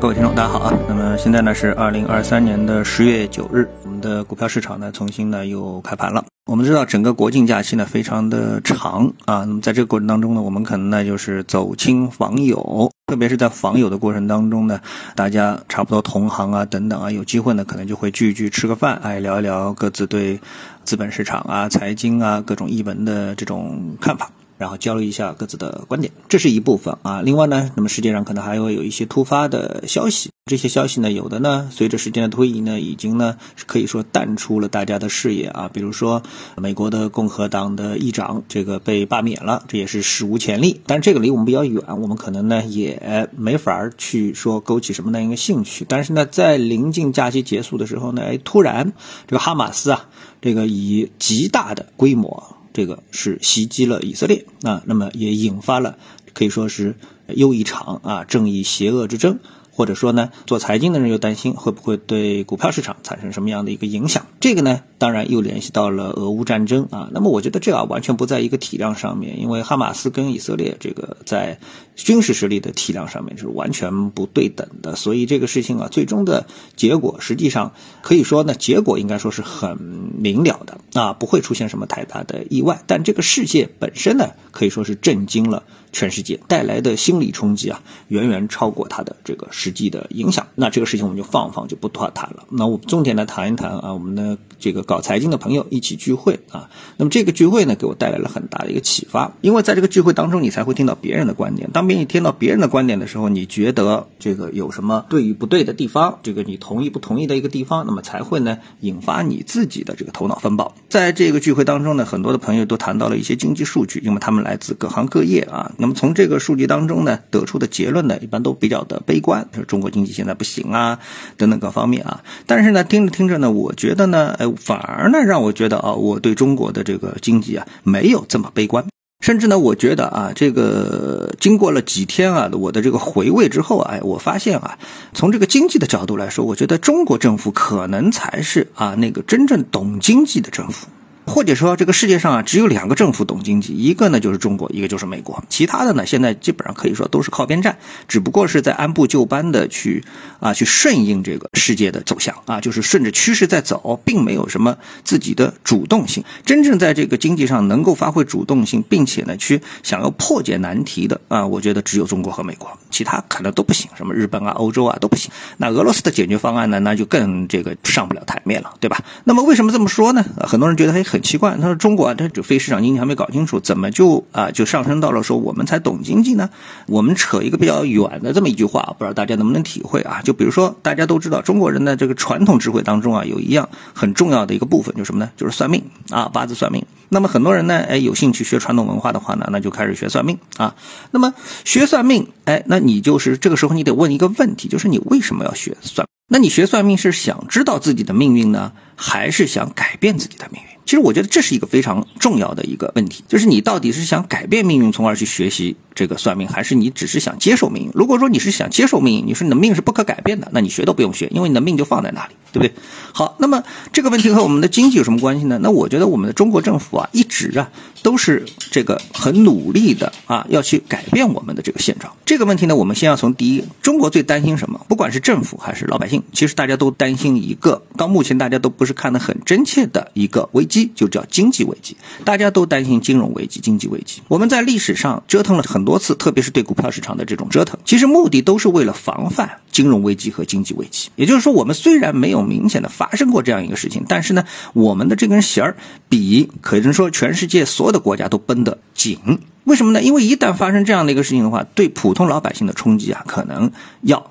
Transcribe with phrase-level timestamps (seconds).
[0.00, 0.72] 各位听众，大家好啊！
[0.88, 6.24] 那么现在呢是二零二三年的十月九日，我们的股票市场呢重新呢又开盘了。
[6.46, 14.80] 我们知道整个国庆假期呢非常的长啊，那么在这个过程当中呢，我们可能呢就是走亲访友，特别是在访友的过程当中呢，
[15.16, 20.38] 大家差不多同行啊等等啊，有机会呢可能就会聚一聚吃个饭，哎聊一聊各自对
[20.84, 24.30] 资本市场啊、财经啊各种译文的这种看法。
[24.58, 27.22] 然后交流一下各自的观点，这是一部分啊。
[27.22, 35.70] 另外呢，那么世界上可能还会有一些突发的消息，这些消息呢，有的呢，随着时间的推移呢，已经呢可以说淡出了大家的视野啊。
[35.72, 36.22] 比如说，
[36.56, 40.80] 美国的共和党的议长这个被罢免了，这也是史无前例。
[40.86, 45.86] 但是这个离我们比较远，我们可能呢也没法去说勾起什么样一个兴趣。
[45.88, 48.92] 但是呢，在临近假期结束的时候呢，哎，突然
[49.28, 50.08] 这个哈马斯啊，
[50.42, 52.57] 这个以极大的规模。
[52.78, 55.98] 这个是袭击了以色列啊，那么也引发了
[56.32, 56.94] 可以说是
[57.26, 59.40] 又一场啊正义邪恶之争。
[59.78, 64.26] 或者说呢，做财经的人又担心会不会对股票市场产生什么样的一个影响？
[64.40, 67.08] 这个呢，当然又联系到了俄乌战争啊。
[67.12, 71.60] 那么我觉得这啊完全不在一个体量上面，因为哈马斯跟以色列这个在
[71.94, 74.96] 军事实力的体量上面是完全不对等的。
[74.96, 82.82] 所以这个事情啊，最终的结果实际上可以说呢，结果应该说是很明了的啊，不会出现什么太大的意外。
[82.88, 85.62] 但这个世界本身呢，可以说是震惊了
[85.92, 92.44] 全世界，带来的心理冲击啊，远远超过它的这个实实际的影响，那这个事情我们就放放，就不多谈了。
[92.48, 96.70] 那我们重点来谈一谈啊，我们的这个搞财经的朋友一起聚会啊。
[96.96, 101.68] 那么这个聚会呢，给我带来了很大的一个启发，因为在这个聚会当中，你才会听到别人的观点。
[101.70, 110.74] 当别人听到别人的观点的时候，你觉得这个有什么对与不对的地方，这个你同意不同意的一个地方，那么才会呢引发你自己的这个头脑风暴。
[110.88, 115.72] 在这个聚会当中呢，很多的朋友都谈到了一些经济数据，因为他们来自各行各业啊。
[115.76, 119.88] 那么从这个数据当中呢，得出的结论呢，一般都比较的悲观，中国。
[119.88, 120.98] 经济现在不行啊，
[121.38, 128.84] 等等各方面啊，但是呢，听着听着呢，我觉得呢，哎，反而呢，让我觉得啊，我对中国的这个经济啊，没有这么悲观，
[129.24, 134.78] 甚至呢，我觉得啊，这个经过了几天啊，我的这个回味之后，哎，我发现啊，
[135.14, 140.86] 从这个经济的角度来说，我觉得中国政府可能才是啊那个真正懂经济的政府。
[141.28, 145.44] 或者说，这个世界上啊，只有两个政府懂经济，一个呢就是中国，一个就是美国。
[145.48, 147.78] 其他的呢，现在基本上可以说都是靠边站，
[148.08, 150.04] 只不过是在按部就班的去
[150.40, 156.24] 啊去顺应这个世界的走向啊，就是顺着趋势在走，并没有什么自己的主动性。
[156.46, 165.30] 真正在这个经济上能够发挥主动性，并且呢去想要破解难题的啊，我觉得只有中国和美国，其他可能都不行，什么日本啊、欧洲啊都不行。
[165.58, 169.04] 那俄罗斯的解决方案呢，那就更这个上不了台面了，对吧？
[169.24, 170.24] 那么为什么这么说呢？
[170.38, 171.17] 很多人觉得还很。
[171.18, 176.48] 很奇怪，他说中国啊，他就非市场经济还没搞清楚，怎么就啊就上升到了说我们才懂经济呢？
[176.86, 180.22] 我们扯一个比较远的这么一句话，不知道大家能不能体会啊？
[180.22, 185.32] 就比如说大家都知道中国人的这个传统智慧当中啊，有一样很重要的一个部分，就是什么呢？
[185.36, 186.86] 就是算命啊，八字算命。
[187.08, 190.74] 那么很多人呢，哎，有兴趣学传统文化的话呢，那就开始学算命啊。
[191.10, 196.06] 那么学算命，哎，那你就是这个时候你得问一个问题，就是你为什么要学算？
[196.30, 200.68] 那你学算命是想知道自己的命运呢，还是想改变自己的命运？
[200.84, 207.90] 其实我觉得这是一个非常重要的一个问题，就是你到底是想改变命运，从而去学习这个算命，还是你只是想接受命运？
[207.94, 212.72] 如果说你是想接受命运，你说你的命是不可改变的，那你学都不用学，因为你的命就放在那里，对不对？
[213.12, 215.58] 好，那么这个问题和我们的经济有什么关系呢？
[215.62, 217.70] 那我觉得我们的中国政府一直啊
[218.02, 222.14] 都是这个很努力的啊，要去改变我们的这个现状。
[222.24, 224.86] 这个问题呢，我们先要从第一，中国最担心什么？
[224.88, 230.90] 不管是政府还是老百姓，其实大家都担心一个，到目前大家都不是看得很真切的一个危机。
[230.94, 234.22] 就叫经济危机，大家都担心金融危机、经济危机。
[234.28, 241.10] 我们在历史上折腾了很多次，特别是对股票市场的这种折腾，其实目的都是为了防范金融危机和经济危机。
[241.16, 245.76] 也就是说，我们虽然没有明显的发生过这样一个事情，但是呢，我们的这根弦儿
[246.08, 249.18] 比可说全世界所有的国家都绷得紧。
[249.64, 250.02] 为什么呢？
[250.02, 253.72] 因为一旦发生这样的一个事情的话，对普通老百姓的冲击啊，可能
[254.02, 254.30] 要。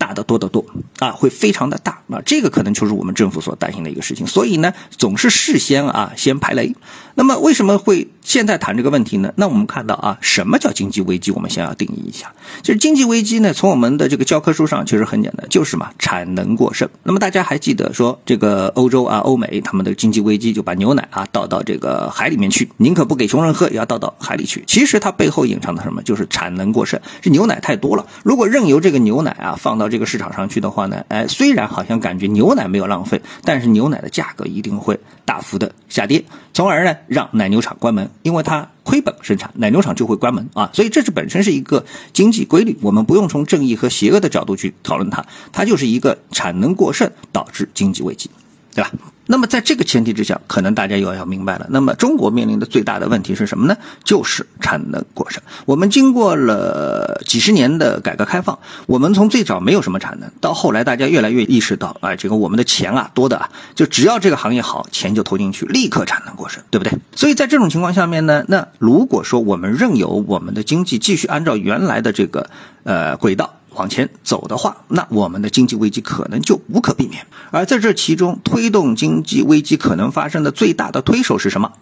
[0.00, 0.64] 大的多得多
[1.00, 4.28] 啊，会非常的大啊，这个可能就是我们政府所担心的一个事情。
[4.28, 6.76] 所以呢，总是事先啊先排雷。
[7.18, 9.32] 那么为什么会现在谈这个问题呢？
[9.34, 11.32] 那我们看到啊，什么叫经济危机？
[11.32, 12.32] 我们先要定义一下。
[12.62, 16.88] 就是经济危机呢，从我们的这个教科书上其实很简单，就是嘛，产能过剩。
[17.02, 24.62] 那么大家还记得说，这个欧洲啊、欧美他们的经济危机就把牛奶啊倒到这个海里面去，宁可不给穷人喝，也要倒到海里去。
[24.68, 26.00] 其实它背后隐藏的什么？
[26.04, 28.06] 就是产能过剩，是牛奶太多了。
[28.22, 40.70] 如果任由这个牛奶啊放到这个市场上去的话呢，哎，虽然好像感觉牛奶没有浪费，但是牛奶的价格一定会大幅的下跌，从而呢让奶牛场关门，因为它亏本生产，奶牛场就会关门啊。
[40.72, 48.30] 所以这是本身是一个经济规律，我们不用从正义和邪恶的角度去讨论它，它就是一个产能过剩导致经济危机。
[48.74, 48.90] 对吧？
[49.30, 51.66] 那么在这个前提之下，可能大家又要明白了。
[51.68, 53.76] 那么中国面临的最大的问题是什么呢？
[54.02, 55.42] 就是产能过剩。
[55.66, 66.98] 我们经过了几十年的改革开放，我们从最早没有什么产能，到后来大家越来越意识到，啊，这个我们的钱啊多的啊，就只要这个行业好，钱就投进去，立刻产能过剩，对不对？
[67.14, 72.48] 所以在这种情况下面呢，那如果说我们任由我们的经济继续按照原来的这个
[72.84, 73.56] 呃轨道。
[73.78, 77.28] 往前走的话，那我们的经济危机可能就无可避免。
[77.52, 81.72] 而在这其中，推动经济危机可能发生的最大的推手是什么？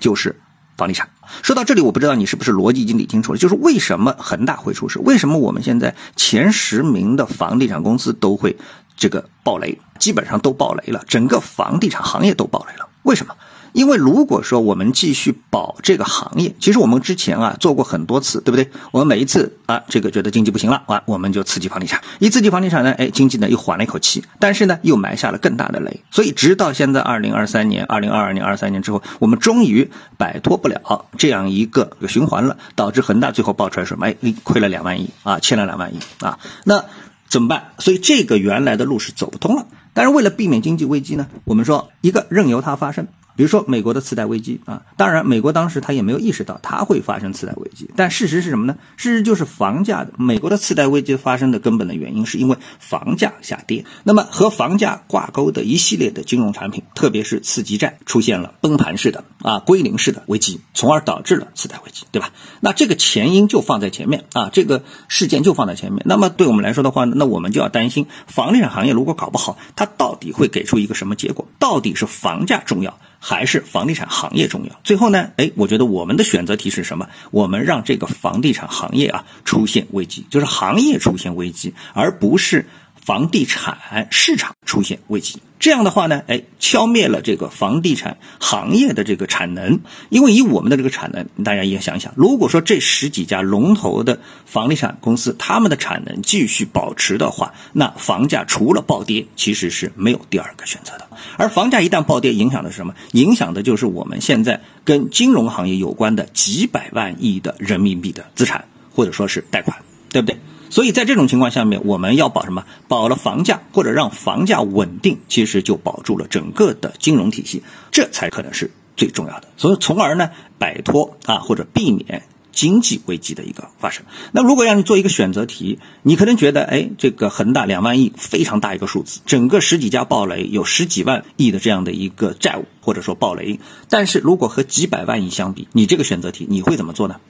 [0.00, 0.40] 就是
[0.78, 1.10] 房地产。
[1.42, 3.38] 说到这里，我不知道你是不是逻辑已经理清楚了。
[3.38, 4.98] 就是为什么恒大会出事？
[5.00, 8.56] 为什么我们现在前十名的房地产公司都会
[8.96, 9.78] 这个爆雷？
[9.98, 12.88] 基本上都爆雷了，整个房地产行业都爆雷了。
[13.02, 13.36] 为什么？
[13.74, 18.70] 因为如果说我们继续保这个行业，其实我们之前啊做过很多次，对不对？
[18.92, 26.04] 我们每一次啊这个觉得经济不行了，啊我们就刺激房地产，一刺激房地产呢，哎经济呢又缓了一口气，但是呢又埋下了更大的雷。
[26.12, 34.06] 所以直到现在二零二三年、二零二二年、二三年之后，我们终于摆脱不了这样一个循环了，导致恒大最后爆出来什么？
[34.06, 36.84] 哎，亏了两万亿啊，欠了两万亿啊，那
[37.28, 37.72] 怎么办？
[37.80, 39.66] 所以这个原来的路是走不通了。
[39.92, 43.08] 但是为了避免经济危机呢，我们说一个任由它发生。
[43.36, 48.76] 比如说美国的次贷危机啊，当然美国当时他也没有意识到它会发生次贷危机，但事实是什么呢？
[48.96, 53.84] 事实就是房价的美国的次贷危机发生的根本的原因是因为房价下跌。
[54.04, 62.30] 那么和房价挂钩的一系列的金融产品，特别是次级债出现了崩盘式的啊归零式的危机，从而导致了次贷危机，对吧？
[62.60, 66.02] 那这个前因就放在前面啊，这个事件就放在前面。
[66.06, 71.46] 那么对我们来说的话，那我们就要担心房地产行业如果搞不好，它到底会给出一个什么结果？
[71.58, 72.98] 到底是房价重要？
[73.26, 74.80] 还是房地产行业重要。
[74.84, 77.08] 最后呢，哎，我觉得我们的选择题是什么？
[77.30, 82.66] 我们让这个房地产行业啊出现危机，就是行业出现危机，而不是。
[83.04, 89.80] 房地产市场出现危机，这样的话呢，哎，消灭了这个房地产行业的这个产能。
[90.08, 101.06] 因为以我们的这个产能，大家也想想，如果说这十几家龙头的房地产公司他们的产能继续保持的话，那房价除了暴跌，其实是没有第二个选择的。
[101.36, 102.94] 而房价一旦暴跌，影响的是什么？
[103.12, 108.64] 影响的就是我们现在跟金融行业有关的几百万亿的人民币的资产，
[108.94, 109.76] 或者说是贷款，
[110.10, 110.38] 对不对？
[110.74, 112.64] 所以在这种情况下面，我们要保什么？
[112.88, 117.62] 保了房价，或者让房价稳定，其实就保住了整个的金融体系，
[117.92, 119.46] 这才可能是最重要的。
[119.56, 124.04] 所以，从而呢，摆脱啊或者避免经济危机的一个发生。
[124.32, 133.60] 那如果让你做一个选择题，你可能觉得，哎，这个恒大两万亿非常大一个数字，整个十几家暴雷，有十几万亿的这样的一个债务，或者说暴雷。
[133.88, 137.20] 但是如果和几百万亿相比，你这个选择题你会怎么做呢？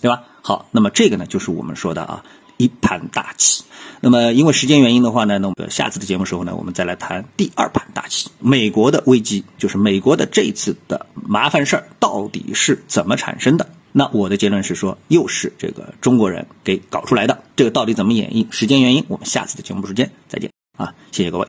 [0.00, 0.24] 对吧？
[0.42, 2.24] 好，那么这个呢，就是我们说的啊。
[2.62, 3.64] 一盘大棋，
[4.00, 8.30] 那么因为时间原因的话呢，那我们下次的节目时候呢，我们再来谈第二盘大棋。
[8.38, 13.68] 美国的危机就是美国的这次的麻烦事儿到底是怎么产生的？
[13.90, 17.42] 那我的结论是说，又是这个中国人给搞出来的。
[17.56, 18.46] 这个到底怎么演绎？
[18.52, 20.94] 时间原因，我们下次的节目时间再见啊！
[21.10, 21.46] 谢谢各位。